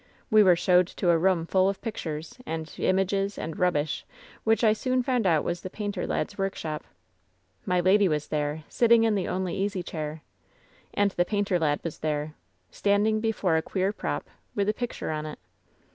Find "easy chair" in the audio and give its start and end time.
9.55-10.23